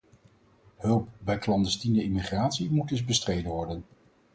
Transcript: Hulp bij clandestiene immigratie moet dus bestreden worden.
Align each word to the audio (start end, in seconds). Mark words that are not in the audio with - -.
Hulp 0.77 1.09
bij 1.17 1.37
clandestiene 1.37 2.03
immigratie 2.03 2.71
moet 2.71 2.89
dus 2.89 3.05
bestreden 3.05 3.51
worden. 3.51 3.83